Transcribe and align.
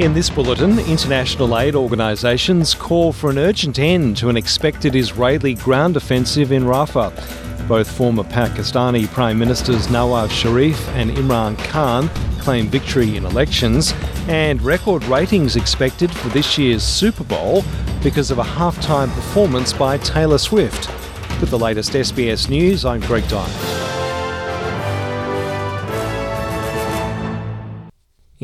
In 0.00 0.12
this 0.12 0.28
bulletin, 0.28 0.80
international 0.80 1.56
aid 1.56 1.76
organisations 1.76 2.74
call 2.74 3.12
for 3.12 3.30
an 3.30 3.38
urgent 3.38 3.78
end 3.78 4.16
to 4.16 4.28
an 4.28 4.36
expected 4.36 4.96
Israeli 4.96 5.54
ground 5.54 5.96
offensive 5.96 6.50
in 6.50 6.64
Rafah. 6.64 7.12
Both 7.68 7.88
former 7.96 8.24
Pakistani 8.24 9.06
Prime 9.06 9.38
Ministers 9.38 9.86
Nawaz 9.86 10.32
Sharif 10.32 10.88
and 10.96 11.12
Imran 11.12 11.56
Khan 11.68 12.08
claim 12.40 12.66
victory 12.66 13.16
in 13.16 13.24
elections, 13.24 13.94
and 14.26 14.60
record 14.62 15.04
ratings 15.04 15.54
expected 15.54 16.10
for 16.10 16.28
this 16.30 16.58
year's 16.58 16.82
Super 16.82 17.22
Bowl 17.22 17.62
because 18.02 18.32
of 18.32 18.38
a 18.38 18.44
halftime 18.44 19.14
performance 19.14 19.72
by 19.72 19.96
Taylor 19.98 20.38
Swift. 20.38 20.88
With 21.40 21.50
the 21.50 21.58
latest 21.58 21.92
SBS 21.92 22.50
news, 22.50 22.84
I'm 22.84 23.00
Greg 23.02 23.22
Dyett. 23.24 23.83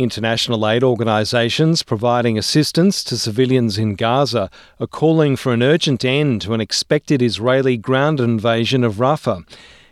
International 0.01 0.67
aid 0.67 0.83
organisations 0.83 1.83
providing 1.83 2.39
assistance 2.39 3.05
to 3.05 3.19
civilians 3.19 3.77
in 3.77 3.97
Gaza 3.97 4.51
are 4.81 4.87
calling 4.87 5.37
for 5.37 5.53
an 5.53 5.63
urgent 5.63 6.07
end 6.07 6.41
to 6.41 6.55
an 6.55 6.61
expected 6.63 7.21
Israeli 7.21 7.77
ground 7.77 8.19
invasion 8.19 8.83
of 8.83 8.95
Rafah. 8.95 9.47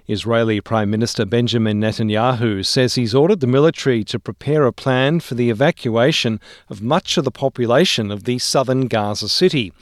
Israeli 0.07 0.63
Prime 0.63 0.89
Minister 0.89 1.27
Benjamin 1.27 1.79
Netanyahu 1.79 2.65
says 2.65 2.95
he's 2.95 3.15
ordered 3.15 3.41
the 3.41 3.47
military 3.47 4.03
to 4.05 4.19
prepare 4.19 4.65
a 4.65 4.73
plan 4.73 5.21
for 5.21 5.35
the 5.35 5.51
evacuation 5.51 6.41
of 6.71 6.81
much 6.81 7.19
of 7.19 7.25
the 7.25 7.31
population 7.31 8.11
of 8.11 8.25
the 8.25 8.39
southern 8.39 8.87
Gaza 8.87 9.29
city. 9.29 9.75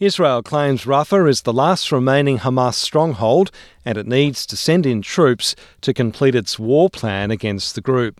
Israel 0.00 0.42
claims 0.42 0.86
Rafah 0.86 1.28
is 1.28 1.42
the 1.42 1.52
last 1.52 1.92
remaining 1.92 2.38
Hamas 2.38 2.76
stronghold 2.76 3.50
and 3.84 3.98
it 3.98 4.06
needs 4.06 4.46
to 4.46 4.56
send 4.56 4.86
in 4.86 5.02
troops 5.02 5.54
to 5.82 5.92
complete 5.92 6.34
its 6.34 6.58
war 6.58 6.88
plan 6.88 7.30
against 7.30 7.74
the 7.74 7.82
group. 7.82 8.18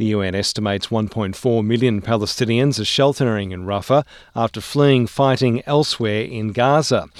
The 0.00 0.16
UN 0.16 0.34
estimates 0.34 0.86
1.4 0.86 1.62
million 1.62 2.00
Palestinians 2.00 2.80
are 2.80 2.86
sheltering 2.86 3.52
in 3.52 3.66
Rafah 3.66 4.06
after 4.34 4.62
fleeing 4.62 5.06
fighting 5.06 5.62
elsewhere 5.66 6.22
in 6.22 6.52
Gaza. 6.52 7.10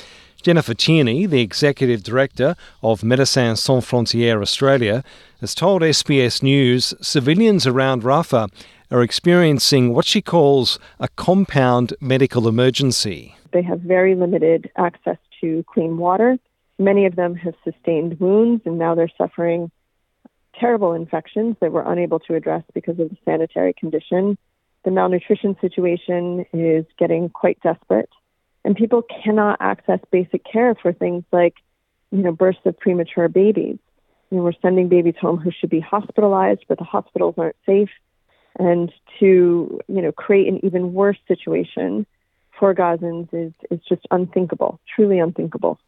Jennifer 0.40 0.72
Tierney, 0.72 1.26
the 1.26 1.42
executive 1.42 2.02
director 2.02 2.56
of 2.82 3.02
Médecins 3.02 3.58
Sans 3.58 3.84
Frontières 3.84 4.40
Australia, 4.40 5.04
has 5.42 5.54
told 5.54 5.82
SBS 5.82 6.42
News 6.42 6.94
civilians 7.02 7.66
around 7.66 8.02
Rafah 8.02 8.48
are 8.90 9.02
experiencing 9.02 9.92
what 9.92 10.06
she 10.06 10.22
calls 10.22 10.78
a 10.98 11.08
compound 11.08 11.92
medical 12.00 12.48
emergency. 12.48 13.36
They 13.52 13.60
have 13.60 13.80
very 13.80 14.14
limited 14.14 14.70
access 14.78 15.18
to 15.42 15.62
clean 15.68 15.98
water. 15.98 16.38
Many 16.78 17.04
of 17.04 17.14
them 17.14 17.34
have 17.34 17.56
sustained 17.62 18.18
wounds 18.20 18.62
and 18.64 18.78
now 18.78 18.94
they're 18.94 19.12
suffering 19.18 19.70
terrible 20.58 20.92
infections 20.92 21.56
that 21.60 21.72
we're 21.72 21.90
unable 21.90 22.18
to 22.20 22.34
address 22.34 22.62
because 22.74 22.98
of 22.98 23.10
the 23.10 23.16
sanitary 23.24 23.72
condition. 23.72 24.36
The 24.84 24.90
malnutrition 24.90 25.56
situation 25.60 26.46
is 26.52 26.86
getting 26.98 27.28
quite 27.28 27.60
desperate, 27.60 28.08
and 28.64 28.74
people 28.74 29.02
cannot 29.02 29.58
access 29.60 30.00
basic 30.10 30.42
care 30.44 30.74
for 30.74 30.92
things 30.92 31.24
like, 31.32 31.54
you 32.10 32.22
know, 32.22 32.32
births 32.32 32.58
of 32.64 32.78
premature 32.78 33.28
babies. 33.28 33.78
You 34.30 34.38
know, 34.38 34.44
we're 34.44 34.52
sending 34.62 34.88
babies 34.88 35.16
home 35.20 35.38
who 35.38 35.50
should 35.50 35.70
be 35.70 35.80
hospitalized, 35.80 36.64
but 36.68 36.78
the 36.78 36.84
hospitals 36.84 37.34
aren't 37.36 37.56
safe. 37.66 37.90
And 38.58 38.92
to, 39.18 39.80
you 39.86 40.02
know, 40.02 40.12
create 40.12 40.48
an 40.48 40.64
even 40.64 40.92
worse 40.92 41.18
situation 41.28 42.06
for 42.58 42.74
Gazans 42.74 43.28
is, 43.32 43.52
is 43.70 43.80
just 43.88 44.06
unthinkable, 44.10 44.80
truly 44.94 45.18
unthinkable. 45.18 45.78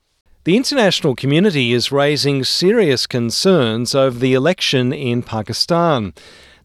The 0.45 0.57
international 0.57 1.15
community 1.15 1.73
is 1.73 1.93
raising 1.93 2.43
serious 2.43 3.07
concerns 3.07 3.95
over 3.95 4.19
the 4.19 4.35
election 4.35 4.93
in 4.93 5.23
Pakistan. 5.23 6.15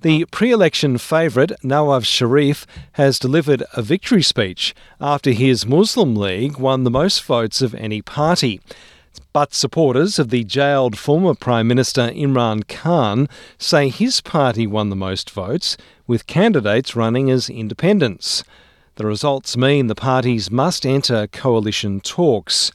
The 0.02 0.25
pre 0.31 0.52
election 0.52 0.97
favourite, 0.97 1.52
Nawaz 1.64 2.05
Sharif, 2.05 2.66
has 2.94 3.20
delivered 3.20 3.61
a 3.75 3.83
victory 3.83 4.23
speech 4.23 4.73
after 5.00 5.30
his 5.30 5.67
Muslim 5.67 6.16
League 6.16 6.58
won 6.58 6.86
the 6.86 6.89
most 6.89 7.23
votes 7.23 7.61
of 7.61 7.75
any 7.75 8.02
party. 8.02 8.61
But 9.31 9.53
supporters 9.53 10.17
of 10.17 10.30
the 10.31 10.43
jailed 10.43 10.98
former 10.98 11.36
Prime 11.36 11.67
Minister 11.67 12.10
Imran 12.10 12.67
Khan 12.67 13.30
say 13.60 13.89
his 13.89 14.21
party 14.21 14.66
won 14.66 14.89
the 14.89 14.95
most 14.95 15.30
votes, 15.30 15.77
with 16.08 16.26
candidates 16.26 16.95
running 16.95 17.30
as 17.30 17.48
independents. 17.48 18.43
The 18.95 19.05
results 19.05 19.55
mean 19.55 19.86
the 19.86 19.93
parties 19.93 20.49
must 20.49 20.83
enter 20.83 21.27
coalition 21.27 22.02
talks. 22.02 22.71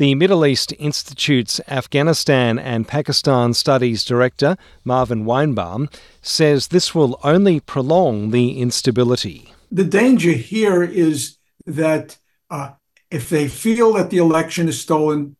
The 0.00 0.14
Middle 0.14 0.46
East 0.46 0.72
Institute's 0.78 1.60
Afghanistan 1.68 2.58
and 2.58 2.88
Pakistan 2.88 3.52
Studies 3.52 4.02
Director, 4.02 4.56
Marvin 4.82 5.26
Weinbaum, 5.26 5.92
says 6.22 6.68
this 6.68 6.94
will 6.94 7.20
only 7.22 7.60
prolong 7.60 8.30
the 8.30 8.60
instability. 8.60 9.52
The 9.70 9.84
danger 9.84 10.30
here 10.30 10.82
is 10.82 11.36
that 11.66 12.16
uh, 12.48 12.70
if 13.10 13.28
they 13.28 13.46
feel 13.46 13.92
that 13.92 14.08
the 14.08 14.16
election 14.16 14.70
is 14.70 14.80
stolen, 14.80 15.36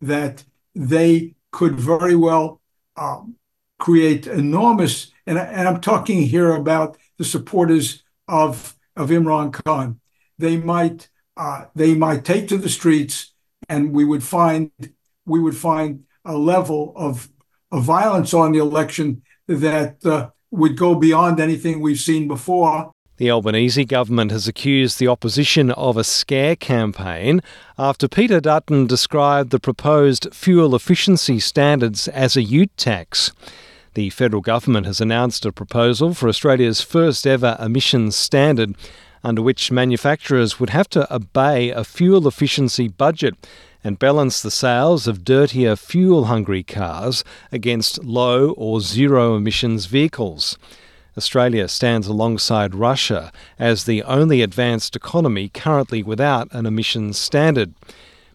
that 0.00 0.44
they 0.74 1.34
could 1.52 1.78
very 1.78 2.16
well 2.16 2.62
um, 2.96 3.36
create 3.78 4.26
enormous, 4.26 5.12
and, 5.26 5.36
and 5.36 5.68
I'm 5.68 5.82
talking 5.82 6.22
here 6.22 6.52
about 6.54 6.96
the 7.18 7.26
supporters 7.26 8.02
of, 8.26 8.74
of 8.96 9.10
Imran 9.10 9.52
Khan. 9.52 10.00
They 10.38 10.56
might 10.56 11.10
uh, 11.36 11.66
they 11.74 11.94
might 11.94 12.24
take 12.24 12.48
to 12.48 12.56
the 12.56 12.70
streets 12.70 13.34
and 13.68 13.92
we 13.92 14.04
would 14.04 14.22
find 14.22 14.70
we 15.26 15.40
would 15.40 15.56
find 15.56 16.04
a 16.24 16.36
level 16.36 16.92
of, 16.96 17.28
of 17.72 17.84
violence 17.84 18.32
on 18.32 18.52
the 18.52 18.58
election 18.58 19.22
that 19.48 20.04
uh, 20.04 20.30
would 20.50 20.76
go 20.76 20.94
beyond 20.94 21.40
anything 21.40 21.80
we've 21.80 22.00
seen 22.00 22.28
before. 22.28 22.90
The 23.18 23.30
Albanese 23.30 23.84
government 23.86 24.30
has 24.30 24.46
accused 24.46 24.98
the 24.98 25.08
opposition 25.08 25.70
of 25.70 25.96
a 25.96 26.04
scare 26.04 26.54
campaign 26.54 27.40
after 27.78 28.08
Peter 28.08 28.40
Dutton 28.40 28.86
described 28.86 29.50
the 29.50 29.58
proposed 29.58 30.28
fuel 30.34 30.74
efficiency 30.74 31.40
standards 31.40 32.08
as 32.08 32.36
a 32.36 32.42
ute 32.42 32.76
tax. 32.76 33.32
The 33.94 34.10
federal 34.10 34.42
government 34.42 34.84
has 34.84 35.00
announced 35.00 35.46
a 35.46 35.52
proposal 35.52 36.12
for 36.12 36.28
Australia's 36.28 36.82
first 36.82 37.26
ever 37.26 37.56
emissions 37.58 38.16
standard 38.16 38.76
under 39.22 39.42
which 39.42 39.72
manufacturers 39.72 40.58
would 40.60 40.70
have 40.70 40.88
to 40.90 41.12
obey 41.14 41.70
a 41.70 41.84
fuel 41.84 42.26
efficiency 42.26 42.88
budget 42.88 43.34
and 43.82 43.98
balance 43.98 44.42
the 44.42 44.50
sales 44.50 45.06
of 45.06 45.24
dirtier, 45.24 45.76
fuel 45.76 46.24
hungry 46.24 46.62
cars 46.62 47.22
against 47.52 48.02
low 48.02 48.50
or 48.50 48.80
zero 48.80 49.36
emissions 49.36 49.86
vehicles. 49.86 50.58
Australia 51.16 51.66
stands 51.68 52.06
alongside 52.06 52.74
Russia 52.74 53.32
as 53.58 53.84
the 53.84 54.02
only 54.02 54.42
advanced 54.42 54.96
economy 54.96 55.48
currently 55.48 56.02
without 56.02 56.48
an 56.52 56.66
emissions 56.66 57.16
standard. 57.16 57.74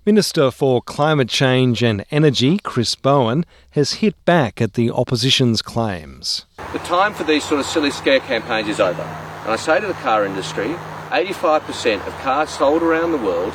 Minister 0.03 0.49
for 0.49 0.81
Climate 0.81 1.29
Change 1.29 1.83
and 1.83 2.03
Energy, 2.09 2.57
Chris 2.63 2.95
Bowen, 2.95 3.45
has 3.71 3.93
hit 3.93 4.15
back 4.25 4.59
at 4.59 4.73
the 4.73 4.89
opposition's 4.89 5.61
claims. 5.61 6.45
The 6.73 6.79
time 6.79 7.13
for 7.13 7.23
these 7.23 7.43
sort 7.43 7.59
of 7.59 7.67
silly 7.67 7.91
scare 7.91 8.19
campaigns 8.21 8.67
is 8.67 8.79
over. 8.79 9.30
And 9.43 9.51
I 9.51 9.55
say 9.55 9.79
to 9.79 9.87
the 9.87 9.93
car 9.93 10.23
industry, 10.23 10.75
85% 11.09 12.05
of 12.05 12.13
cars 12.19 12.51
sold 12.51 12.83
around 12.83 13.11
the 13.11 13.17
world 13.17 13.53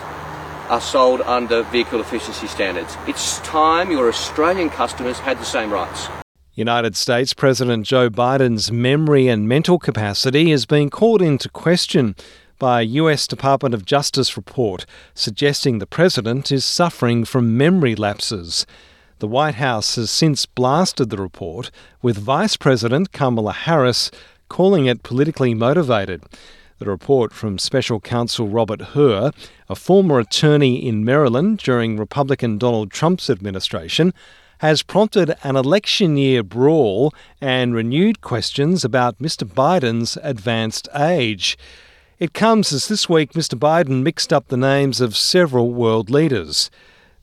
are 0.69 0.81
sold 0.81 1.21
under 1.21 1.63
vehicle 1.63 2.01
efficiency 2.01 2.49
standards. 2.49 2.97
It's 3.07 3.39
time 3.41 3.93
your 3.93 4.09
Australian 4.09 4.69
customers 4.69 5.21
had 5.21 5.39
the 5.39 5.45
same 5.45 5.73
rights. 5.73 6.09
United 6.55 6.97
States 6.97 7.33
President 7.35 7.87
Joe 7.87 8.11
Biden's 8.11 8.73
memory 8.73 9.29
and 9.29 9.49
mental 9.49 9.79
capacity 9.79 10.51
is 10.51 10.67
being 10.67 10.91
called 10.91 11.23
into 11.23 11.49
question 11.49 12.17
by 12.59 12.81
a 12.81 12.85
US 12.85 13.29
Department 13.29 13.75
of 13.75 13.85
Justice 13.85 14.37
report 14.37 14.87
suggesting 15.15 15.79
the 15.79 15.87
president 15.87 16.51
is 16.51 16.65
suffering 16.65 17.25
from 17.25 17.57
memory 17.57 17.95
lapses. 17.95 18.67
The 19.19 19.29
White 19.29 19.55
House 19.55 19.95
has 19.97 20.11
since 20.11 20.47
blasted 20.47 21.11
the 21.11 21.17
report, 21.17 21.71
with 22.03 22.19
Vice 22.19 22.57
President 22.57 23.13
Kamala 23.13 23.53
Harris 23.53 24.11
calling 24.49 24.87
it 24.87 25.03
politically 25.03 25.55
motivated. 25.55 26.23
The 26.79 26.87
report 26.87 27.33
from 27.33 27.59
Special 27.59 28.01
Counsel 28.01 28.49
Robert 28.49 28.81
Hur, 28.93 29.31
a 29.69 29.75
former 29.75 30.19
attorney 30.19 30.87
in 30.87 31.05
Maryland 31.05 31.59
during 31.59 31.97
Republican 31.97 32.59
Donald 32.59 32.91
Trump's 32.91 33.31
administration, 33.31 34.13
has 34.59 34.83
prompted 34.83 35.35
an 35.43 35.57
election 35.57 36.17
year 36.17 36.43
brawl 36.43 37.15
and 37.41 37.75
renewed 37.75 38.21
questions 38.21 38.85
about 38.85 39.19
Mr. 39.19 39.47
Biden's 39.47 40.19
advanced 40.23 40.89
age. 40.95 41.57
It 42.19 42.33
comes 42.33 42.73
as 42.73 42.89
this 42.89 43.09
week 43.09 43.33
Mr. 43.33 43.59
Biden 43.59 44.03
mixed 44.03 44.33
up 44.33 44.49
the 44.49 44.57
names 44.57 45.01
of 45.01 45.17
several 45.17 45.73
world 45.73 46.11
leaders. 46.11 46.71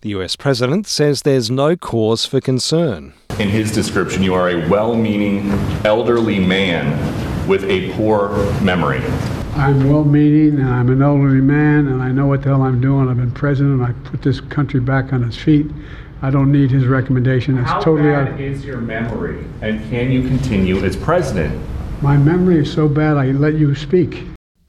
The 0.01 0.09
US 0.09 0.35
president 0.35 0.85
says 0.85 1.21
there's 1.21 1.49
no 1.49 1.75
cause 1.75 2.25
for 2.25 2.41
concern. 2.41 3.13
In 3.39 3.49
his 3.49 3.71
description, 3.71 4.21
you 4.21 4.33
are 4.35 4.49
a 4.49 4.69
well 4.69 4.95
meaning 4.95 5.49
elderly 5.85 6.39
man 6.39 7.47
with 7.47 7.63
a 7.65 7.91
poor 7.93 8.29
memory. 8.61 8.99
I'm 9.55 9.89
well 9.89 10.03
meaning 10.03 10.59
and 10.59 10.69
I'm 10.69 10.89
an 10.89 11.01
elderly 11.01 11.41
man 11.41 11.87
and 11.87 12.01
I 12.01 12.11
know 12.11 12.27
what 12.27 12.43
the 12.43 12.49
hell 12.49 12.61
I'm 12.61 12.79
doing. 12.79 13.09
I've 13.09 13.17
been 13.17 13.31
president. 13.31 13.81
and 13.81 13.83
I 13.85 13.91
put 14.09 14.21
this 14.21 14.39
country 14.39 14.79
back 14.79 15.13
on 15.13 15.23
its 15.23 15.35
feet. 15.37 15.65
I 16.21 16.29
don't 16.29 16.51
need 16.51 16.71
his 16.71 16.85
recommendation. 16.85 17.57
It's 17.57 17.69
How 17.69 17.81
totally 17.81 18.11
bad 18.11 18.33
out. 18.33 18.39
is 18.39 18.63
your 18.63 18.77
memory? 18.79 19.43
And 19.61 19.79
can 19.89 20.11
you 20.11 20.21
continue 20.27 20.77
as 20.85 20.95
president 20.95 21.59
My 22.01 22.17
memory 22.17 22.59
is 22.59 22.71
so 22.71 22.87
bad 22.87 23.17
I 23.17 23.31
let 23.31 23.55
you 23.55 23.73
speak. 23.75 24.23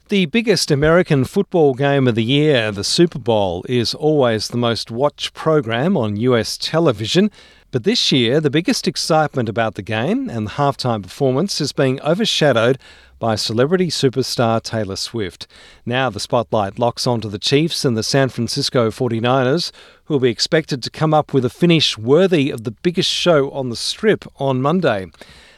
The 0.09 0.25
biggest 0.27 0.69
American 0.69 1.23
football 1.25 1.73
game 1.73 2.07
of 2.07 2.13
the 2.15 2.23
year, 2.23 2.71
the 2.71 2.83
Super 2.83 3.17
Bowl, 3.17 3.63
is 3.67 3.95
always 3.95 4.49
the 4.49 4.57
most 4.57 4.91
watched 4.91 5.33
program 5.33 5.95
on 5.97 6.15
US 6.17 6.57
television. 6.59 7.31
But 7.75 7.83
this 7.83 8.09
year, 8.09 8.39
the 8.39 8.49
biggest 8.49 8.87
excitement 8.87 9.49
about 9.49 9.75
the 9.75 9.81
game 9.81 10.29
and 10.29 10.47
the 10.47 10.51
halftime 10.51 11.03
performance 11.03 11.59
is 11.59 11.73
being 11.73 11.99
overshadowed 12.03 12.79
by 13.19 13.35
celebrity 13.35 13.87
superstar 13.87 14.63
Taylor 14.63 14.95
Swift. 14.95 15.45
Now 15.85 16.09
the 16.09 16.21
spotlight 16.21 16.79
locks 16.79 17.05
onto 17.05 17.27
the 17.27 17.37
Chiefs 17.37 17.83
and 17.83 17.97
the 17.97 18.01
San 18.01 18.29
Francisco 18.29 18.91
49ers, 18.91 19.73
who 20.05 20.13
will 20.13 20.21
be 20.21 20.29
expected 20.29 20.81
to 20.83 20.89
come 20.89 21.13
up 21.13 21.33
with 21.33 21.43
a 21.43 21.49
finish 21.49 21.97
worthy 21.97 22.49
of 22.49 22.63
the 22.63 22.71
biggest 22.71 23.09
show 23.09 23.51
on 23.51 23.69
the 23.69 23.75
strip 23.75 24.23
on 24.37 24.61
Monday. 24.61 25.07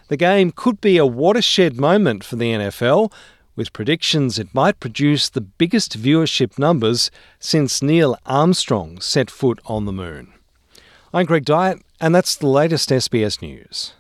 The 0.08 0.18
game 0.18 0.50
could 0.50 0.82
be 0.82 0.98
a 0.98 1.06
watershed 1.06 1.80
moment 1.80 2.24
for 2.24 2.36
the 2.36 2.52
NFL, 2.52 3.14
with 3.56 3.74
predictions 3.74 4.40
it 4.40 4.56
might 4.56 4.80
produce 4.80 5.30
the 5.30 5.42
biggest 5.42 6.02
viewership 6.02 6.58
numbers 6.58 7.12
since 7.38 7.84
Neil 7.84 8.18
Armstrong 8.26 9.02
set 9.02 9.30
foot 9.30 9.60
on 9.68 9.86
the 9.86 9.94
moon. 9.94 10.34
I'm 11.14 11.26
Greg 11.26 11.46
Dyett, 11.46 11.82
and 12.00 12.14
that's 12.14 12.36
the 12.36 12.48
latest 12.48 12.90
SBS 12.90 13.42
News. 13.42 13.94